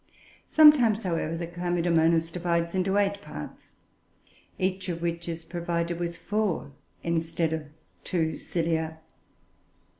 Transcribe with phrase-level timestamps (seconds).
[0.47, 3.75] Sometimes, however, the Chlamydomonas divides into eight parts,
[4.57, 6.71] each of which is provided with four
[7.03, 7.65] instead of
[8.03, 8.97] two cilia.